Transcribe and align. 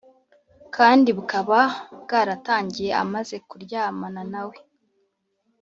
kandi 0.75 1.09
bukaba 1.17 1.59
bwaratangiye 2.01 2.91
amaze 3.03 3.35
kuryamana 3.49 4.21
nawe 4.31 4.57